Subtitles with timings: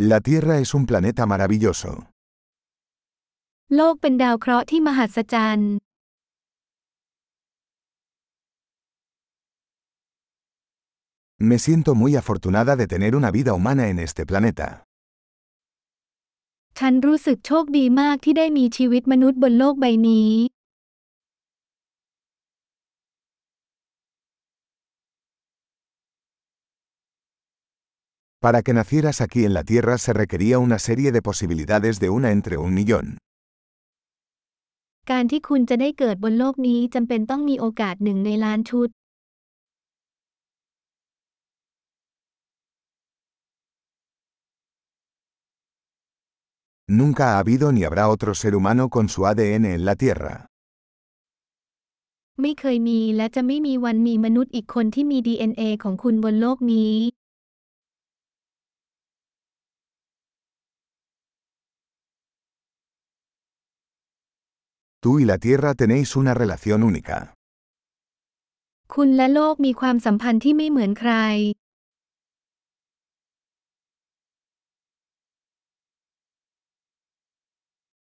[0.00, 1.90] La Tierra es un planeta maravilloso.
[3.76, 5.72] โลกเป็นดาวเคราะห์ที่มหัศจรรย์
[11.48, 14.68] Me siento muy afortunada de tener una vida humana en este planeta.
[16.78, 20.30] ฉันรู้สึกโชคดีมากที่ได้มีชีวิตมนุษย์บนโลกใบนี้
[28.43, 32.31] Para que nacieras aquí en la Tierra se requería una serie de posibilidades de una
[32.31, 33.17] entre un millón.
[35.11, 38.89] การที่คุณจะได้เกิดบนโลกนี้จำเป็นต้องมีโอกาสหนึ่งในล้านชุด
[46.99, 50.35] Nunca ha habido ni habrá otro ser humano con su ADN en la Tierra.
[52.41, 56.95] ไม่เคยมีและจะไม่มีวันมีมนุษย์อีกคนที่มี DNA ของคุณบนโลกนี้
[65.00, 67.16] Tú y la Tierra tenéis una relación única.
[68.94, 71.14] คุณและโลกมีความสัมพันธ์ที่ไม่เหมือนใคร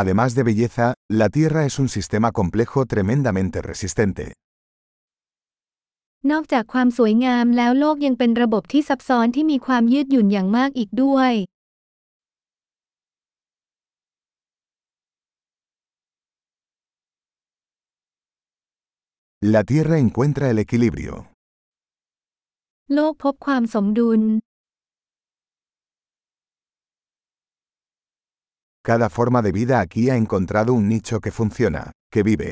[0.00, 0.86] Además de belleza,
[1.20, 4.24] la Tierra es un sistema complejo tremendamente resistente.
[6.30, 11.32] นอกจากความสวยงามแล้วโลกยังเป็นระบบที่ซับซ้อนที่มีความยืดหยุ่นอย่างมากอีกด้วย
[19.45, 21.13] La Tierra encuentra el equilibrio.
[22.93, 24.21] โลกพบความสมดุล
[28.89, 32.49] Cada forma de vida aquí ha encontrado un nicho que funciona, que vive.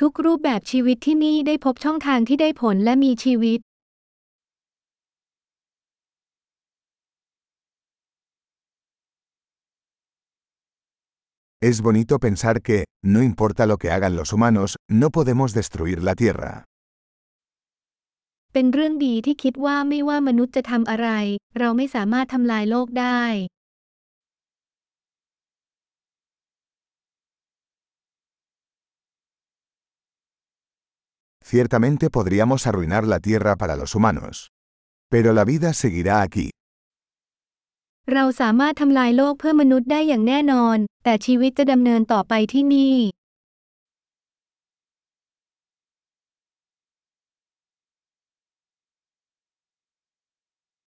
[0.00, 3.60] ทุกรูปแบบชีวิตที่นี่ได้พบช่องทางที่ได้ผลและมีชีวิต
[11.62, 16.14] Es bonito pensar que, no importa lo que hagan los humanos, no podemos destruir la
[16.14, 16.64] Tierra.
[18.52, 21.08] เป็นเรื่องดีที่คิดว่าไม่ว่ามนุษย์จะทำอะไร
[21.58, 23.22] เราไม่สามารถทำลายโลกได้
[31.50, 34.34] Ciertamente podríamos arruinar la Tierra para los humanos.
[35.12, 36.50] Pero la vida seguirá aquí.
[38.13, 42.95] เราสามารถทำลายโลกเพื่อมนุษย์ได้อย่างแน่นอน แต่ชีวิตจะดำเนินต่อไปที่นี่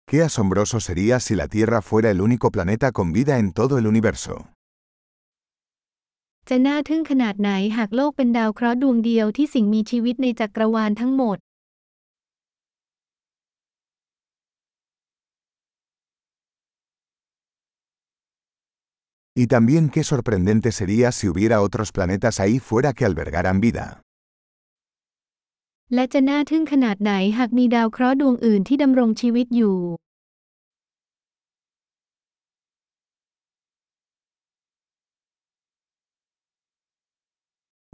[0.10, 3.86] Qué asombroso sería si la Tierra fuera el único planeta con vida en todo el
[3.94, 4.34] universo.
[6.50, 11.38] จะน่าทึ่งขนาดไหนหากโลกเป็นดาวเคราะห์ดวงเดียวที่สิ่งมีชีวิตในจักรวาลทั้งหมด
[19.39, 23.87] Y también qué sorprendente sería si hubiera otros planetas ahí fuera que albergaran vida.
[25.95, 29.79] และจะน่าทึ่งขนาดไหนหากมีดาวเคราะห์ดวงอื่นที่ดำรงชีวิตอยู่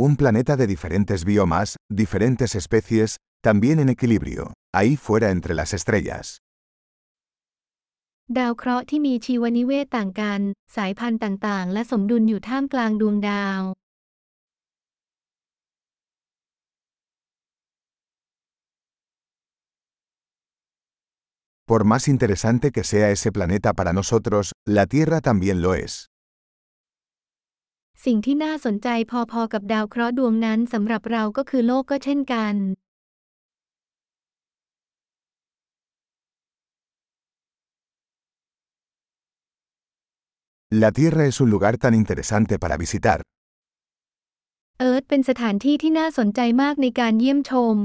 [0.07, 1.69] Un planeta de diferentes biomas,
[2.03, 3.11] diferentes especies,
[3.47, 4.43] también en equilibrio,
[4.79, 6.25] ahí fuera entre las estrellas.
[8.40, 10.42] ดาวเคราะห์ที่มีชีวนิเวศต่างกัน
[10.76, 13.62] สายพันธุ์ต่างๆ และสมดุลอยู่ท่ามกลางดวงดาว
[21.70, 24.46] Por más interesante que sea ese planeta para nosotros,
[24.78, 25.94] la Tierra también lo es.
[28.06, 28.88] สิ่งที่น่าสนใจ
[29.32, 32.56] พอๆกับดาวเคราะห์ดวงนั้นสำหรับเราก็คือโลกก็เช่นกัน
[40.75, 43.19] La Tierra es un lugar tan interesante para visitar.
[44.79, 47.77] เอิร์ธเป็นสถานที่ที่น่าสนใจมากในการเยี่ยมชม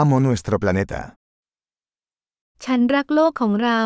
[0.00, 1.00] Amo nuestro planeta.
[2.64, 3.82] ฉันรักโลกของเรา